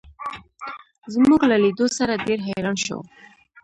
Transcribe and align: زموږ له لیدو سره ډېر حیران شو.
زموږ 1.13 1.41
له 1.51 1.55
لیدو 1.63 1.87
سره 1.97 2.21
ډېر 2.25 2.39
حیران 2.47 2.77
شو. 2.85 2.99